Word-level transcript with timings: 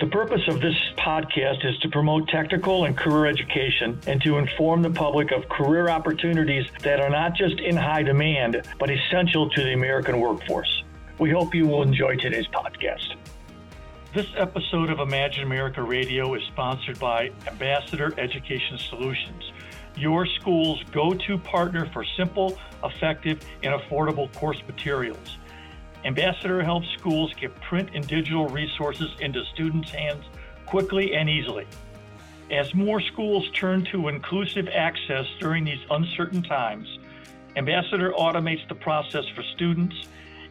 The 0.00 0.06
purpose 0.06 0.40
of 0.48 0.60
this 0.60 0.74
podcast 0.98 1.64
is 1.64 1.78
to 1.78 1.88
promote 1.88 2.28
technical 2.28 2.84
and 2.84 2.96
career 2.96 3.26
education 3.26 4.00
and 4.08 4.20
to 4.22 4.38
inform 4.38 4.82
the 4.82 4.90
public 4.90 5.30
of 5.30 5.48
career 5.48 5.88
opportunities 5.88 6.66
that 6.80 7.00
are 7.00 7.10
not 7.10 7.36
just 7.36 7.60
in 7.60 7.76
high 7.76 8.02
demand, 8.02 8.62
but 8.80 8.90
essential 8.90 9.48
to 9.50 9.62
the 9.62 9.72
American 9.72 10.18
workforce. 10.18 10.82
We 11.20 11.30
hope 11.30 11.54
you 11.54 11.68
will 11.68 11.82
enjoy 11.82 12.16
today's 12.16 12.48
podcast. 12.48 13.14
This 14.12 14.26
episode 14.36 14.90
of 14.90 14.98
Imagine 14.98 15.44
America 15.44 15.80
Radio 15.80 16.34
is 16.34 16.42
sponsored 16.48 16.98
by 16.98 17.30
Ambassador 17.46 18.12
Education 18.18 18.78
Solutions, 18.78 19.52
your 19.96 20.26
school's 20.26 20.82
go 20.90 21.14
to 21.14 21.38
partner 21.38 21.88
for 21.92 22.04
simple, 22.16 22.58
effective, 22.82 23.40
and 23.62 23.80
affordable 23.80 24.32
course 24.34 24.60
materials. 24.66 25.38
Ambassador 26.04 26.62
helps 26.62 26.88
schools 26.98 27.32
get 27.34 27.58
print 27.62 27.90
and 27.94 28.06
digital 28.06 28.46
resources 28.48 29.10
into 29.20 29.44
students' 29.54 29.90
hands 29.90 30.24
quickly 30.66 31.14
and 31.14 31.28
easily. 31.28 31.66
As 32.50 32.74
more 32.74 33.00
schools 33.00 33.48
turn 33.54 33.84
to 33.86 34.08
inclusive 34.08 34.68
access 34.68 35.26
during 35.40 35.64
these 35.64 35.80
uncertain 35.90 36.42
times, 36.42 36.98
Ambassador 37.56 38.12
automates 38.12 38.66
the 38.68 38.74
process 38.74 39.24
for 39.34 39.42
students, 39.54 39.94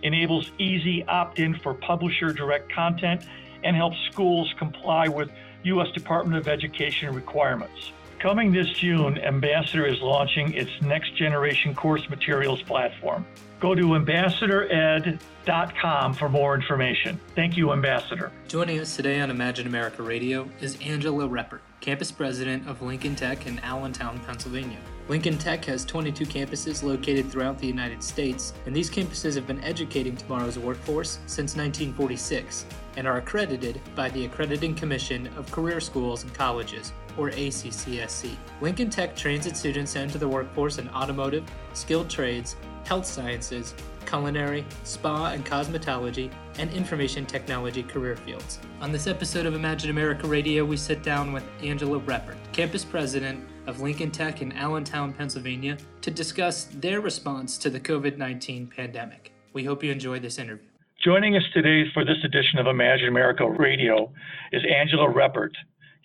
enables 0.01 0.51
easy 0.57 1.03
opt 1.05 1.39
in 1.39 1.53
for 1.59 1.73
publisher 1.73 2.31
direct 2.31 2.71
content, 2.71 3.25
and 3.63 3.75
helps 3.75 3.97
schools 4.11 4.53
comply 4.57 5.07
with 5.07 5.29
U.S. 5.63 5.91
Department 5.91 6.37
of 6.37 6.47
Education 6.47 7.13
requirements. 7.13 7.91
Coming 8.23 8.51
this 8.53 8.69
June, 8.69 9.17
Ambassador 9.17 9.85
is 9.85 9.99
launching 9.99 10.53
its 10.53 10.71
next 10.81 11.17
generation 11.17 11.75
course 11.75 12.09
materials 12.09 12.61
platform. 12.61 13.27
Go 13.59 13.75
to 13.75 13.83
ambassadored.com 13.83 16.13
for 16.13 16.29
more 16.29 16.55
information. 16.55 17.19
Thank 17.35 17.57
you, 17.57 17.73
Ambassador. 17.73 18.31
Joining 18.47 18.79
us 18.79 18.95
today 18.95 19.19
on 19.19 19.29
Imagine 19.29 19.67
America 19.67 20.03
Radio 20.03 20.49
is 20.61 20.77
Angela 20.79 21.27
Reppert, 21.27 21.59
campus 21.81 22.13
president 22.13 22.65
of 22.65 22.81
Lincoln 22.81 23.17
Tech 23.17 23.45
in 23.45 23.59
Allentown, 23.59 24.17
Pennsylvania. 24.19 24.79
Lincoln 25.09 25.37
Tech 25.37 25.65
has 25.65 25.83
22 25.83 26.25
campuses 26.25 26.81
located 26.81 27.29
throughout 27.29 27.59
the 27.59 27.67
United 27.67 28.01
States, 28.01 28.53
and 28.65 28.73
these 28.73 28.89
campuses 28.89 29.35
have 29.35 29.45
been 29.45 29.61
educating 29.61 30.15
tomorrow's 30.15 30.57
workforce 30.57 31.19
since 31.25 31.57
1946 31.57 32.65
and 32.95 33.05
are 33.05 33.17
accredited 33.17 33.81
by 33.95 34.09
the 34.09 34.23
Accrediting 34.23 34.75
Commission 34.75 35.27
of 35.35 35.51
Career 35.51 35.81
Schools 35.81 36.23
and 36.23 36.33
Colleges, 36.33 36.93
or 37.17 37.31
ACCSC. 37.31 38.31
Lincoln 38.61 38.89
Tech 38.89 39.13
trains 39.13 39.45
its 39.45 39.59
students 39.59 39.97
into 39.97 40.17
the 40.17 40.27
workforce 40.27 40.77
in 40.77 40.87
automotive, 40.89 41.43
skilled 41.73 42.09
trades, 42.09 42.55
health 42.85 43.05
sciences, 43.05 43.73
culinary, 44.05 44.65
spa 44.83 45.31
and 45.31 45.45
cosmetology, 45.45 46.31
and 46.59 46.71
information 46.71 47.25
technology 47.25 47.83
career 47.83 48.15
fields. 48.15 48.59
On 48.79 48.91
this 48.91 49.07
episode 49.07 49.45
of 49.45 49.53
Imagine 49.53 49.89
America 49.89 50.27
Radio, 50.27 50.63
we 50.63 50.77
sit 50.77 51.03
down 51.03 51.33
with 51.33 51.43
Angela 51.61 51.99
Reppert, 51.99 52.37
campus 52.53 52.85
president 52.85 53.43
of 53.67 53.81
Lincoln 53.81 54.11
Tech 54.11 54.41
in 54.41 54.51
Allentown, 54.51 55.13
Pennsylvania, 55.13 55.77
to 56.01 56.11
discuss 56.11 56.65
their 56.65 57.01
response 57.01 57.57
to 57.59 57.69
the 57.69 57.79
COVID 57.79 58.17
19 58.17 58.67
pandemic. 58.67 59.31
We 59.53 59.63
hope 59.63 59.83
you 59.83 59.91
enjoy 59.91 60.19
this 60.19 60.39
interview. 60.39 60.67
Joining 61.03 61.35
us 61.35 61.43
today 61.53 61.83
for 61.93 62.05
this 62.05 62.17
edition 62.23 62.59
of 62.59 62.67
Imagine 62.67 63.07
America 63.07 63.49
Radio 63.49 64.11
is 64.51 64.63
Angela 64.63 65.11
Reppert, 65.11 65.51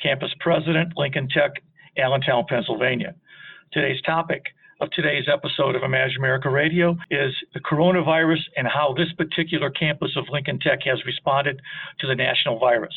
campus 0.02 0.30
president, 0.40 0.92
Lincoln 0.96 1.28
Tech, 1.28 1.52
Allentown, 1.96 2.44
Pennsylvania. 2.48 3.14
Today's 3.72 4.00
topic 4.02 4.42
of 4.80 4.90
today's 4.92 5.24
episode 5.32 5.74
of 5.74 5.82
Imagine 5.82 6.18
America 6.18 6.48
Radio 6.48 6.96
is 7.10 7.32
the 7.54 7.60
coronavirus 7.60 8.40
and 8.56 8.66
how 8.66 8.94
this 8.96 9.12
particular 9.16 9.70
campus 9.70 10.10
of 10.16 10.24
Lincoln 10.30 10.58
Tech 10.60 10.80
has 10.84 11.04
responded 11.04 11.60
to 12.00 12.06
the 12.06 12.14
national 12.14 12.58
virus. 12.58 12.94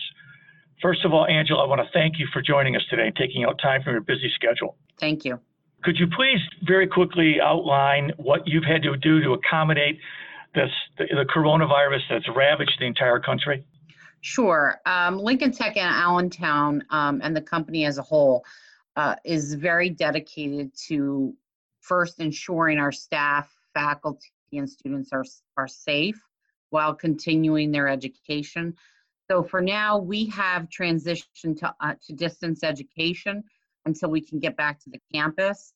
First 0.81 1.05
of 1.05 1.13
all, 1.13 1.27
Angela, 1.27 1.63
I 1.63 1.67
want 1.67 1.81
to 1.81 1.87
thank 1.93 2.17
you 2.17 2.27
for 2.33 2.41
joining 2.41 2.75
us 2.75 2.81
today 2.89 3.07
and 3.07 3.15
taking 3.15 3.43
out 3.43 3.59
time 3.61 3.83
from 3.83 3.93
your 3.93 4.01
busy 4.01 4.31
schedule. 4.33 4.77
Thank 4.99 5.25
you. 5.25 5.39
Could 5.83 5.97
you 5.97 6.07
please 6.07 6.39
very 6.63 6.87
quickly 6.87 7.39
outline 7.41 8.11
what 8.17 8.47
you've 8.47 8.63
had 8.63 8.83
to 8.83 8.97
do 8.97 9.21
to 9.21 9.33
accommodate 9.33 9.99
this 10.53 10.69
the, 10.97 11.05
the 11.05 11.25
coronavirus 11.33 12.01
that's 12.09 12.27
ravaged 12.35 12.77
the 12.79 12.85
entire 12.85 13.19
country? 13.19 13.63
Sure. 14.21 14.79
Um, 14.85 15.17
Lincoln 15.17 15.51
Tech 15.51 15.77
and 15.77 15.95
Allentown 15.95 16.83
um, 16.89 17.21
and 17.23 17.35
the 17.35 17.41
company 17.41 17.85
as 17.85 17.97
a 17.97 18.03
whole 18.03 18.45
uh, 18.95 19.15
is 19.23 19.55
very 19.55 19.89
dedicated 19.89 20.71
to 20.87 21.35
first 21.79 22.19
ensuring 22.19 22.77
our 22.77 22.91
staff, 22.91 23.51
faculty, 23.73 24.29
and 24.53 24.69
students 24.69 25.11
are, 25.11 25.25
are 25.57 25.67
safe 25.67 26.21
while 26.69 26.93
continuing 26.93 27.71
their 27.71 27.87
education. 27.87 28.75
So 29.31 29.41
for 29.41 29.61
now, 29.61 29.97
we 29.97 30.25
have 30.25 30.67
transitioned 30.67 31.57
to, 31.59 31.73
uh, 31.79 31.93
to 32.05 32.11
distance 32.11 32.65
education 32.65 33.45
until 33.85 34.09
we 34.09 34.19
can 34.19 34.39
get 34.39 34.57
back 34.57 34.77
to 34.81 34.89
the 34.89 34.99
campus. 35.13 35.71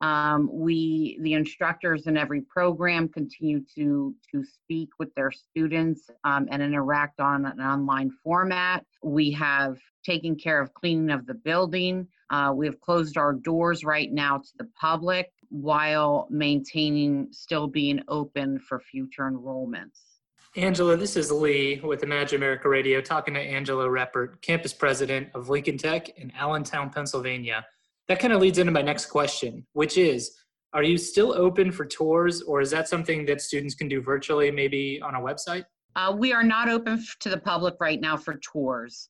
Um, 0.00 0.48
we, 0.52 1.18
the 1.20 1.32
instructors 1.32 2.06
in 2.06 2.16
every 2.16 2.42
program 2.42 3.08
continue 3.08 3.64
to, 3.74 4.14
to 4.30 4.44
speak 4.44 4.90
with 5.00 5.12
their 5.16 5.32
students 5.32 6.08
um, 6.22 6.46
and 6.52 6.62
interact 6.62 7.18
on 7.18 7.46
an 7.46 7.60
online 7.60 8.12
format. 8.22 8.86
We 9.02 9.32
have 9.32 9.76
taken 10.06 10.36
care 10.36 10.60
of 10.60 10.72
cleaning 10.72 11.10
of 11.10 11.26
the 11.26 11.34
building. 11.34 12.06
Uh, 12.30 12.52
we 12.54 12.64
have 12.66 12.80
closed 12.80 13.16
our 13.16 13.32
doors 13.32 13.82
right 13.82 14.12
now 14.12 14.38
to 14.38 14.50
the 14.56 14.68
public 14.80 15.32
while 15.48 16.28
maintaining 16.30 17.26
still 17.32 17.66
being 17.66 18.04
open 18.06 18.60
for 18.60 18.78
future 18.78 19.28
enrollments. 19.28 20.13
Angela, 20.56 20.96
this 20.96 21.16
is 21.16 21.32
Lee 21.32 21.80
with 21.82 22.04
Imagine 22.04 22.36
America 22.36 22.68
Radio 22.68 23.00
talking 23.00 23.34
to 23.34 23.40
Angela 23.40 23.86
Reppert, 23.88 24.40
campus 24.40 24.72
president 24.72 25.28
of 25.34 25.48
Lincoln 25.48 25.76
Tech 25.76 26.16
in 26.16 26.30
Allentown, 26.38 26.90
Pennsylvania. 26.90 27.66
That 28.06 28.20
kind 28.20 28.32
of 28.32 28.40
leads 28.40 28.58
into 28.58 28.70
my 28.70 28.82
next 28.82 29.06
question, 29.06 29.66
which 29.72 29.98
is 29.98 30.30
Are 30.72 30.84
you 30.84 30.96
still 30.96 31.32
open 31.32 31.72
for 31.72 31.84
tours, 31.84 32.40
or 32.40 32.60
is 32.60 32.70
that 32.70 32.88
something 32.88 33.26
that 33.26 33.40
students 33.40 33.74
can 33.74 33.88
do 33.88 34.00
virtually, 34.00 34.52
maybe 34.52 35.00
on 35.02 35.16
a 35.16 35.20
website? 35.20 35.64
Uh, 35.96 36.14
we 36.16 36.32
are 36.32 36.44
not 36.44 36.68
open 36.68 37.04
to 37.18 37.28
the 37.28 37.38
public 37.38 37.74
right 37.80 38.00
now 38.00 38.16
for 38.16 38.34
tours. 38.34 39.08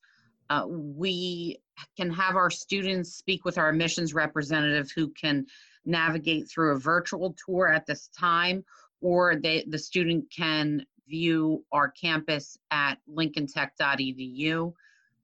Uh, 0.49 0.65
we 0.67 1.59
can 1.99 2.11
have 2.11 2.37
our 2.37 2.51
students 2.51 3.17
speak 3.17 3.45
with 3.45 3.59
our 3.59 3.69
admissions 3.69 4.15
representative 4.15 4.91
who 4.97 5.11
can 5.11 5.45
navigate 5.85 6.49
through 6.49 6.75
a 6.75 6.79
virtual 6.79 7.37
tour 7.45 7.69
at 7.69 7.85
this 7.85 8.09
time, 8.19 8.65
or 9.03 9.37
they, 9.37 9.67
the 9.69 9.79
student 9.79 10.25
can 10.35 10.83
view 11.09 11.65
our 11.73 11.89
campus 11.91 12.57
at 12.71 12.97
lincolntech.edu. 13.11 14.73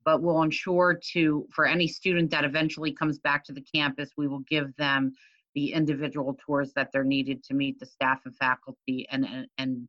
But 0.05 0.23
we'll 0.23 0.43
ensure 0.43 0.99
to, 1.13 1.47
for 1.55 1.67
any 1.67 1.87
student 1.87 2.31
that 2.31 2.45
eventually 2.45 2.93
comes 2.93 3.19
back 3.19 3.45
to 3.45 3.53
the 3.53 3.61
campus, 3.61 4.11
we 4.17 4.29
will 4.29 4.45
give 4.49 4.75
them 4.77 5.13
the 5.55 5.73
individual 5.73 6.39
tours 6.45 6.73
that 6.75 6.91
they're 6.93 7.05
needed 7.05 7.43
to 7.45 7.55
meet 7.55 7.79
the 7.79 7.87
staff 7.87 8.21
and 8.25 8.35
faculty 8.37 9.07
and, 9.11 9.27
and, 9.27 9.47
and 9.59 9.89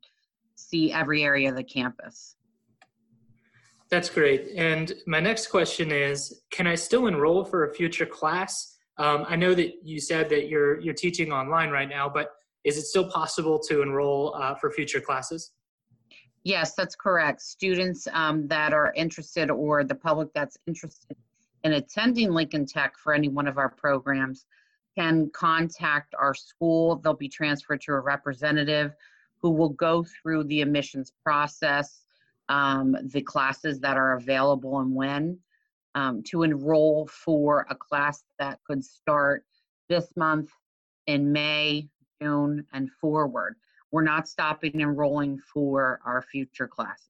see 0.54 0.92
every 0.92 1.24
area 1.24 1.48
of 1.48 1.56
the 1.56 1.64
campus. 1.64 2.36
That's 3.90 4.08
great. 4.08 4.48
And 4.56 4.92
my 5.06 5.20
next 5.20 5.48
question 5.48 5.92
is 5.92 6.42
Can 6.50 6.66
I 6.66 6.74
still 6.74 7.08
enroll 7.08 7.44
for 7.44 7.66
a 7.66 7.74
future 7.74 8.06
class? 8.06 8.78
Um, 8.98 9.26
I 9.28 9.36
know 9.36 9.54
that 9.54 9.84
you 9.84 10.00
said 10.00 10.28
that 10.30 10.48
you're 10.48 10.80
you're 10.80 10.94
teaching 10.94 11.30
online 11.30 11.70
right 11.70 11.88
now, 11.88 12.08
but 12.08 12.30
is 12.64 12.78
it 12.78 12.84
still 12.84 13.10
possible 13.10 13.58
to 13.68 13.82
enroll 13.82 14.34
uh, 14.34 14.54
for 14.54 14.70
future 14.70 15.00
classes? 15.00 15.52
Yes, 16.44 16.74
that's 16.74 16.96
correct. 16.96 17.40
Students 17.40 18.08
um, 18.12 18.48
that 18.48 18.72
are 18.72 18.92
interested 18.96 19.50
or 19.50 19.84
the 19.84 19.94
public 19.94 20.28
that's 20.34 20.58
interested 20.66 21.16
in 21.62 21.74
attending 21.74 22.32
Lincoln 22.32 22.66
Tech 22.66 22.96
for 22.98 23.14
any 23.14 23.28
one 23.28 23.46
of 23.46 23.58
our 23.58 23.68
programs 23.68 24.46
can 24.96 25.30
contact 25.30 26.14
our 26.18 26.34
school. 26.34 26.96
They'll 26.96 27.14
be 27.14 27.28
transferred 27.28 27.80
to 27.82 27.92
a 27.92 28.00
representative 28.00 28.92
who 29.40 29.50
will 29.50 29.70
go 29.70 30.04
through 30.04 30.44
the 30.44 30.62
admissions 30.62 31.12
process, 31.24 32.04
um, 32.48 32.96
the 33.12 33.22
classes 33.22 33.80
that 33.80 33.96
are 33.96 34.16
available 34.16 34.80
and 34.80 34.94
when 34.94 35.38
um, 35.94 36.22
to 36.24 36.42
enroll 36.42 37.06
for 37.06 37.66
a 37.70 37.74
class 37.74 38.22
that 38.38 38.58
could 38.66 38.84
start 38.84 39.44
this 39.88 40.08
month 40.16 40.50
in 41.06 41.32
May, 41.32 41.88
June, 42.20 42.64
and 42.72 42.90
forward. 43.00 43.56
We're 43.92 44.02
not 44.02 44.26
stopping 44.26 44.80
enrolling 44.80 45.38
for 45.52 46.00
our 46.04 46.22
future 46.22 46.66
classes. 46.66 47.06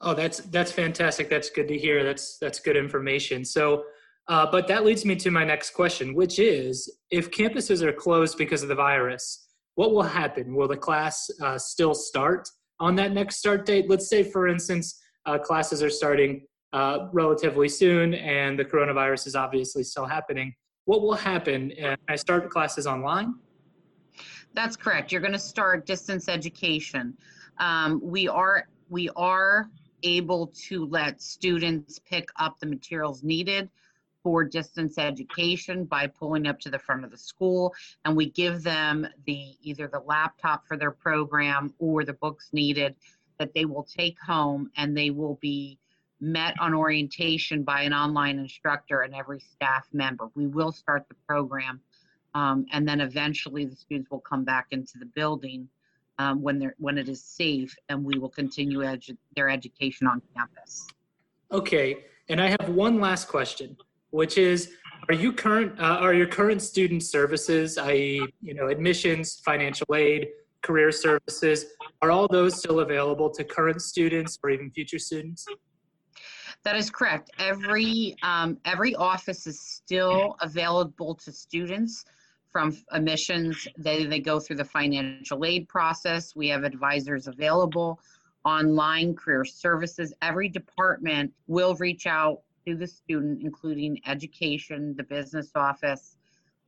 Oh, 0.00 0.12
that's 0.12 0.40
that's 0.40 0.72
fantastic. 0.72 1.30
That's 1.30 1.48
good 1.48 1.68
to 1.68 1.78
hear. 1.78 2.04
That's 2.04 2.36
that's 2.38 2.58
good 2.58 2.76
information. 2.76 3.44
So, 3.44 3.84
uh, 4.28 4.46
but 4.50 4.68
that 4.68 4.84
leads 4.84 5.04
me 5.06 5.16
to 5.16 5.30
my 5.30 5.44
next 5.44 5.70
question, 5.70 6.14
which 6.14 6.38
is: 6.38 6.98
if 7.10 7.30
campuses 7.30 7.80
are 7.80 7.92
closed 7.92 8.36
because 8.36 8.62
of 8.62 8.68
the 8.68 8.74
virus, 8.74 9.46
what 9.76 9.92
will 9.92 10.02
happen? 10.02 10.54
Will 10.54 10.68
the 10.68 10.76
class 10.76 11.30
uh, 11.42 11.56
still 11.56 11.94
start 11.94 12.48
on 12.80 12.94
that 12.96 13.12
next 13.12 13.36
start 13.36 13.64
date? 13.64 13.88
Let's 13.88 14.08
say, 14.08 14.22
for 14.22 14.48
instance, 14.48 15.00
uh, 15.24 15.38
classes 15.38 15.82
are 15.82 15.90
starting 15.90 16.46
uh, 16.72 17.08
relatively 17.12 17.68
soon 17.68 18.14
and 18.14 18.58
the 18.58 18.64
coronavirus 18.64 19.26
is 19.28 19.36
obviously 19.36 19.82
still 19.82 20.04
happening. 20.04 20.54
What 20.84 21.02
will 21.02 21.14
happen? 21.14 21.72
Uh, 21.82 21.96
I 22.08 22.16
start 22.16 22.50
classes 22.50 22.86
online? 22.86 23.34
That's 24.56 24.74
correct. 24.74 25.12
You're 25.12 25.20
going 25.20 25.34
to 25.34 25.38
start 25.38 25.84
distance 25.84 26.30
education. 26.30 27.14
Um, 27.58 28.00
we 28.02 28.26
are 28.26 28.66
we 28.88 29.10
are 29.10 29.68
able 30.02 30.46
to 30.68 30.86
let 30.86 31.20
students 31.20 31.98
pick 31.98 32.30
up 32.36 32.58
the 32.58 32.66
materials 32.66 33.22
needed 33.22 33.68
for 34.22 34.44
distance 34.44 34.96
education 34.96 35.84
by 35.84 36.06
pulling 36.06 36.46
up 36.46 36.58
to 36.60 36.70
the 36.70 36.78
front 36.78 37.04
of 37.04 37.10
the 37.10 37.18
school 37.18 37.74
and 38.04 38.16
we 38.16 38.30
give 38.30 38.62
them 38.62 39.06
the 39.26 39.56
either 39.60 39.88
the 39.88 40.00
laptop 40.00 40.66
for 40.66 40.76
their 40.76 40.90
program 40.90 41.74
or 41.78 42.02
the 42.04 42.12
books 42.14 42.48
needed 42.52 42.94
that 43.38 43.52
they 43.54 43.66
will 43.66 43.84
take 43.84 44.18
home 44.20 44.70
and 44.76 44.96
they 44.96 45.10
will 45.10 45.38
be 45.42 45.78
met 46.20 46.54
on 46.60 46.72
orientation 46.72 47.62
by 47.62 47.82
an 47.82 47.92
online 47.92 48.38
instructor 48.38 49.02
and 49.02 49.14
every 49.14 49.40
staff 49.40 49.86
member. 49.92 50.28
We 50.34 50.46
will 50.46 50.72
start 50.72 51.06
the 51.08 51.16
program 51.28 51.80
um, 52.36 52.66
and 52.70 52.86
then 52.86 53.00
eventually 53.00 53.64
the 53.64 53.74
students 53.74 54.10
will 54.10 54.20
come 54.20 54.44
back 54.44 54.66
into 54.70 54.98
the 54.98 55.06
building 55.06 55.66
um, 56.18 56.42
when 56.42 56.58
they're 56.58 56.74
when 56.78 56.98
it 56.98 57.08
is 57.08 57.22
safe 57.22 57.74
and 57.88 58.04
we 58.04 58.18
will 58.18 58.28
continue 58.28 58.80
edu- 58.80 59.16
their 59.34 59.48
education 59.48 60.06
on 60.06 60.20
campus. 60.34 60.86
Okay, 61.50 62.04
and 62.28 62.40
I 62.40 62.48
have 62.48 62.68
one 62.68 63.00
last 63.00 63.28
question 63.28 63.76
which 64.10 64.38
is 64.38 64.72
are 65.08 65.14
you 65.14 65.32
current 65.32 65.78
uh, 65.80 66.04
are 66.04 66.14
your 66.14 66.26
current 66.26 66.62
student 66.62 67.02
services 67.02 67.76
i.e 67.76 68.24
you 68.40 68.54
know 68.54 68.68
admissions 68.68 69.42
financial 69.44 69.86
aid 69.94 70.28
career 70.62 70.90
services 70.92 71.66
are 72.02 72.10
all 72.10 72.28
those 72.28 72.56
still 72.58 72.80
available 72.80 73.30
to 73.30 73.44
current 73.44 73.80
students 73.80 74.38
or 74.42 74.50
even 74.50 74.70
future 74.70 74.98
students? 74.98 75.46
That 76.64 76.76
is 76.76 76.90
correct. 76.90 77.30
Every 77.38 78.16
um, 78.22 78.58
every 78.64 78.94
office 78.96 79.46
is 79.46 79.60
still 79.60 80.36
available 80.40 81.14
to 81.14 81.30
students 81.30 82.04
from 82.56 82.76
admissions 82.92 83.68
they, 83.76 84.06
they 84.06 84.20
go 84.20 84.40
through 84.40 84.56
the 84.56 84.64
financial 84.64 85.44
aid 85.44 85.68
process 85.68 86.34
we 86.34 86.48
have 86.48 86.64
advisors 86.64 87.26
available 87.26 88.00
online 88.44 89.14
career 89.14 89.44
services 89.44 90.14
every 90.22 90.48
department 90.48 91.30
will 91.48 91.74
reach 91.76 92.06
out 92.06 92.40
to 92.66 92.74
the 92.74 92.86
student, 92.86 93.42
including 93.42 94.00
education, 94.06 94.94
the 94.96 95.02
business 95.04 95.50
office, 95.54 96.16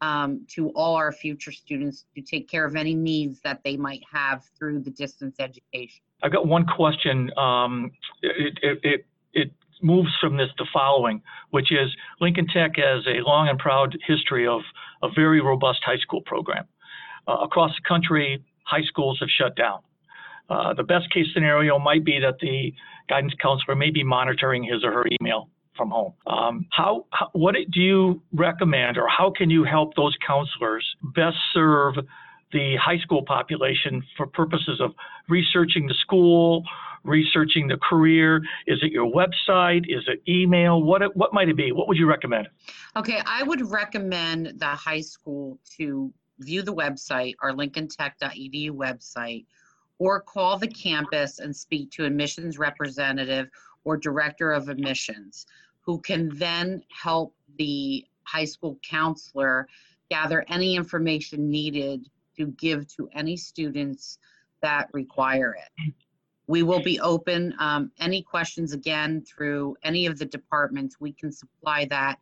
um, 0.01 0.45
to 0.49 0.71
all 0.71 0.95
our 0.95 1.11
future 1.11 1.51
students 1.51 2.05
to 2.15 2.23
take 2.23 2.49
care 2.49 2.65
of 2.65 2.77
any 2.77 2.95
needs 2.95 3.41
that 3.41 3.61
they 3.65 3.77
might 3.77 4.03
have 4.11 4.45
through 4.57 4.79
the 4.79 4.91
distance 4.91 5.37
education. 5.41 6.01
I've 6.23 6.33
got 6.33 6.47
one 6.47 6.65
question. 6.67 7.31
Um, 7.37 7.91
it, 8.23 8.59
it, 8.63 8.79
it, 8.83 9.07
it 9.33 9.53
moves 9.83 10.11
from 10.21 10.37
this 10.37 10.51
to 10.59 10.65
following, 10.73 11.21
which 11.51 11.73
is 11.73 11.95
Lincoln 12.21 12.47
Tech 12.47 12.77
has 12.77 13.05
a 13.09 13.21
long 13.29 13.49
and 13.49 13.59
proud 13.59 13.97
history 14.07 14.47
of 14.47 14.61
a 15.03 15.09
very 15.15 15.41
robust 15.41 15.81
high 15.85 15.99
school 15.99 16.23
program. 16.23 16.67
Uh, 17.27 17.39
across 17.43 17.73
the 17.77 17.87
country, 17.87 18.43
high 18.65 18.83
schools 18.83 19.19
have 19.21 19.29
shut 19.29 19.55
down. 19.57 19.81
Uh, 20.51 20.73
the 20.73 20.83
best 20.83 21.13
case 21.13 21.27
scenario 21.35 21.79
might 21.79 22.05
be 22.05 22.19
that 22.19 22.39
the 22.41 22.73
guidance 23.09 23.35
counselor 23.41 23.77
may 23.77 23.91
be 23.91 24.03
monitoring 24.03 24.65
his 24.65 24.83
or 24.83 24.93
her 24.93 25.05
email 25.21 25.49
from 25.77 25.91
home. 25.91 26.13
Um, 26.27 26.67
how, 26.71 27.07
how, 27.11 27.29
what 27.33 27.55
do 27.71 27.81
you 27.81 28.23
recommend, 28.33 28.97
or 28.99 29.07
how 29.09 29.31
can 29.31 29.51
you 29.51 29.65
help 29.65 29.95
those 29.95 30.17
counselors 30.27 30.85
best 31.15 31.37
serve 31.53 31.95
the 32.53 32.77
high 32.83 32.99
school 32.99 33.23
population 33.23 34.03
for 34.17 34.27
purposes 34.27 34.81
of 34.81 34.93
researching 35.29 35.87
the 35.87 35.95
school, 35.95 36.65
researching 37.05 37.69
the 37.69 37.79
career? 37.79 38.39
Is 38.67 38.79
it 38.83 38.93
your 38.93 39.11
website? 39.11 39.85
Is 39.89 40.05
it 40.07 40.23
email? 40.29 40.83
What 40.83 41.17
what 41.17 41.33
might 41.33 41.49
it 41.49 41.57
be? 41.57 41.73
What 41.73 41.89
would 41.89 41.97
you 41.97 42.09
recommend? 42.09 42.49
Okay, 42.97 43.21
I 43.27 43.43
would 43.43 43.71
recommend 43.71 44.55
the 44.59 44.67
high 44.67 45.01
school 45.01 45.59
to 45.77 46.13
view 46.41 46.63
the 46.63 46.75
website, 46.75 47.35
our 47.43 47.53
lincolntech.edu 47.53 48.71
website, 48.71 49.45
or 49.99 50.21
call 50.21 50.59
the 50.59 50.69
campus 50.69 51.39
and 51.41 51.55
speak 51.55 51.91
to 51.93 52.05
admissions 52.05 52.59
representative 52.59 53.49
or 53.85 53.97
director 53.97 54.53
of 54.53 54.69
admissions 54.69 55.47
who 55.81 55.99
can 56.01 56.31
then 56.35 56.83
help 56.91 57.35
the 57.57 58.05
high 58.25 58.45
school 58.45 58.79
counselor 58.83 59.67
gather 60.11 60.45
any 60.49 60.77
information 60.77 61.51
needed 61.51 62.09
to 62.37 62.47
give 62.49 62.87
to 62.89 63.09
any 63.15 63.37
students 63.37 64.19
that 64.61 64.89
require 64.93 65.57
it. 65.57 65.95
We 66.49 66.63
will 66.63 66.83
be 66.83 66.99
open, 67.01 67.55
um, 67.59 67.93
any 68.01 68.23
questions 68.23 68.73
again 68.73 69.23
through 69.23 69.77
any 69.83 70.07
of 70.07 70.19
the 70.19 70.25
departments, 70.25 70.97
we 70.99 71.13
can 71.13 71.31
supply 71.31 71.85
that 71.91 72.19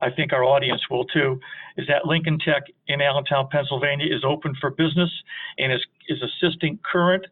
I 0.00 0.10
think 0.10 0.32
our 0.32 0.44
audience 0.44 0.80
will 0.90 1.04
too, 1.06 1.40
is 1.76 1.86
that 1.88 2.06
Lincoln 2.06 2.38
Tech 2.38 2.62
in 2.86 3.00
Allentown, 3.00 3.48
Pennsylvania 3.50 4.06
is 4.06 4.22
open 4.24 4.54
for 4.60 4.70
business 4.70 5.10
and 5.58 5.72
is, 5.72 5.84
is 6.08 6.22
assisting 6.22 6.78
current, 6.90 7.26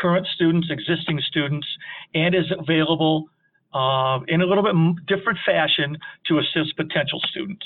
current 0.00 0.26
students, 0.34 0.68
existing 0.70 1.20
students, 1.26 1.66
and 2.14 2.34
is 2.34 2.50
available 2.56 3.28
uh, 3.74 4.20
in 4.28 4.40
a 4.40 4.46
little 4.46 4.62
bit 4.64 4.74
different 5.06 5.38
fashion 5.44 5.96
to 6.26 6.38
assist 6.38 6.76
potential 6.76 7.20
students. 7.30 7.64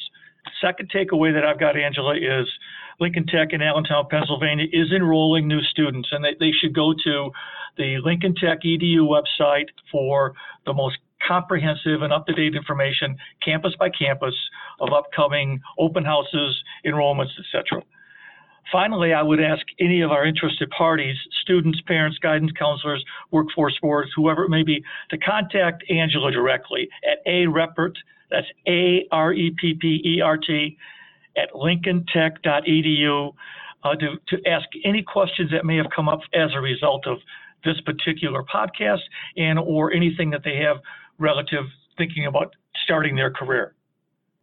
Second 0.61 0.91
takeaway 0.91 1.33
that 1.33 1.45
I've 1.45 1.61
got, 1.61 1.77
Angela, 1.77 2.17
is 2.17 2.49
Lincoln 3.01 3.27
Tech 3.27 3.53
in 3.53 3.63
Allentown, 3.63 4.07
Pennsylvania 4.11 4.67
is 4.73 4.91
enrolling 4.93 5.47
new 5.47 5.61
students, 5.63 6.09
and 6.13 6.25
they, 6.25 6.35
they 6.39 6.53
should 6.53 6.75
go 6.75 6.93
to 7.05 7.31
the 7.77 7.99
Lincoln 8.05 8.35
Tech 8.35 8.61
EDU 8.65 9.01
website 9.07 9.69
for 9.91 10.35
the 10.67 10.73
most 10.73 10.99
comprehensive 11.27 12.03
and 12.03 12.13
up-to-date 12.13 12.55
information, 12.55 13.17
campus 13.45 13.75
by 13.79 13.89
campus, 13.89 14.35
of 14.81 14.93
upcoming 14.93 15.61
open 15.79 16.05
houses, 16.05 16.63
enrollments, 16.85 17.31
etc. 17.39 17.83
Finally, 18.71 19.13
I 19.13 19.23
would 19.23 19.41
ask 19.41 19.65
any 19.81 20.03
of 20.03 20.11
our 20.11 20.25
interested 20.25 20.71
parties, 20.71 21.17
students, 21.43 21.81
parents, 21.87 22.19
guidance 22.19 22.53
counselors, 22.59 23.05
workforce 23.31 23.79
boards, 23.81 24.11
whoever 24.15 24.45
it 24.45 24.51
may 24.51 24.63
be, 24.63 24.83
to 25.11 25.19
contact 25.19 25.85
Angela 25.91 26.31
directly 26.31 26.89
at 27.11 27.19
A 27.27 27.47
Reppert, 27.47 27.95
that's 28.31 28.47
A 28.67 29.07
R 29.11 29.33
E 29.33 29.55
P 29.59 29.75
P 29.75 30.01
E 30.05 30.21
R 30.21 30.37
T, 30.39 30.77
at 31.37 31.53
lincolntech.edu 31.53 33.35
uh, 33.85 33.95
to, 33.97 34.17
to 34.29 34.49
ask 34.49 34.67
any 34.85 35.03
questions 35.03 35.51
that 35.51 35.65
may 35.65 35.77
have 35.77 35.87
come 35.95 36.09
up 36.09 36.21
as 36.35 36.51
a 36.55 36.61
result 36.61 37.07
of 37.07 37.19
this 37.65 37.81
particular 37.83 38.43
podcast 38.43 39.01
and 39.37 39.59
or 39.59 39.93
anything 39.93 40.31
that 40.31 40.43
they 40.45 40.57
have 40.57 40.79
relative 41.19 41.65
thinking 41.97 42.27
about 42.27 42.55
starting 42.85 43.17
their 43.17 43.31
career. 43.31 43.75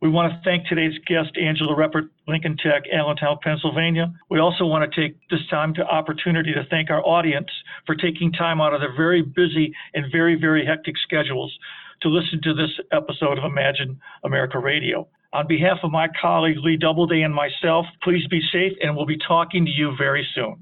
We 0.02 0.08
want 0.10 0.32
to 0.32 0.40
thank 0.46 0.66
today's 0.68 0.98
guest, 1.08 1.38
Angela 1.38 1.76
Reppert, 1.76 2.10
Lincoln 2.26 2.56
Tech, 2.56 2.84
Allentown, 2.94 3.38
Pennsylvania. 3.44 4.14
We 4.30 4.40
also 4.40 4.66
want 4.66 4.90
to 4.90 5.02
take 5.02 5.18
this 5.30 5.46
time 5.50 5.74
to 5.74 5.82
opportunity 5.82 6.54
to 6.54 6.64
thank 6.70 6.90
our 6.90 7.06
audience 7.06 7.50
for 7.86 7.96
taking 7.96 8.32
time 8.32 8.62
out 8.62 8.74
of 8.74 8.80
their 8.80 8.96
very 8.96 9.22
busy 9.22 9.74
and 9.94 10.06
very, 10.10 10.36
very 10.40 10.66
hectic 10.66 10.96
schedules 11.04 11.54
to 12.02 12.08
listen 12.08 12.40
to 12.44 12.54
this 12.54 12.70
episode 12.94 13.38
of 13.38 13.44
Imagine 13.44 14.00
America 14.24 14.58
Radio. 14.58 15.06
On 15.34 15.46
behalf 15.48 15.80
of 15.84 15.92
my 15.92 16.08
colleague 16.22 16.58
Lee 16.64 16.78
Doubleday 16.78 17.22
and 17.24 17.36
myself, 17.36 17.86
please 18.02 18.26
be 18.28 18.42
safe 18.54 18.72
and 18.82 18.96
we'll 18.96 19.06
be 19.06 19.20
talking 19.28 19.66
to 19.66 19.72
you 19.72 19.94
very 19.98 20.26
soon. 20.34 20.62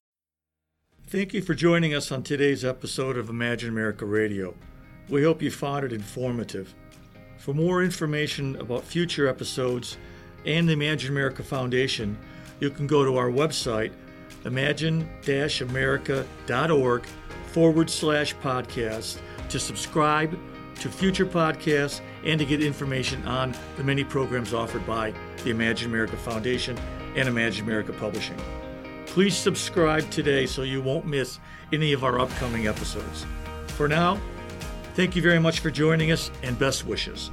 Thank 1.05 1.35
you 1.35 1.43
for 1.43 1.53
joining 1.53 1.93
us 1.93 2.11
on 2.11 2.23
today's 2.23 2.65
episode 2.65 3.17
of 3.17 3.29
Imagine 3.29 3.69
America 3.69 4.05
Radio. 4.05 4.55
We 5.09 5.23
hope 5.23 5.43
you 5.43 5.51
found 5.51 5.85
it 5.85 5.93
informative. 5.93 6.73
For 7.47 7.53
more 7.53 7.81
information 7.81 8.57
about 8.57 8.83
future 8.83 9.29
episodes 9.29 9.95
and 10.45 10.67
the 10.67 10.73
Imagine 10.73 11.11
America 11.11 11.43
Foundation, 11.43 12.17
you 12.59 12.69
can 12.69 12.87
go 12.87 13.05
to 13.05 13.15
our 13.15 13.29
website, 13.29 13.93
imagine-america.org 14.43 17.05
forward 17.45 17.89
slash 17.89 18.35
podcast 18.35 19.19
to 19.47 19.59
subscribe 19.59 20.37
to 20.75 20.89
future 20.89 21.25
podcasts 21.25 22.01
and 22.25 22.37
to 22.37 22.45
get 22.45 22.61
information 22.61 23.25
on 23.25 23.55
the 23.77 23.83
many 23.85 24.03
programs 24.03 24.53
offered 24.53 24.85
by 24.85 25.13
the 25.45 25.49
Imagine 25.49 25.89
America 25.89 26.17
Foundation 26.17 26.77
and 27.15 27.29
Imagine 27.29 27.63
America 27.63 27.93
Publishing. 27.93 28.35
Please 29.05 29.37
subscribe 29.37 30.09
today 30.09 30.47
so 30.47 30.63
you 30.63 30.81
won't 30.81 31.05
miss 31.05 31.39
any 31.71 31.93
of 31.93 32.03
our 32.03 32.19
upcoming 32.19 32.67
episodes. 32.67 33.25
For 33.67 33.87
now, 33.87 34.19
thank 34.97 35.15
you 35.15 35.21
very 35.21 35.37
much 35.37 35.59
for 35.59 35.69
joining 35.69 36.11
us 36.11 36.31
and 36.41 36.57
best 36.57 36.83
wishes. 36.87 37.29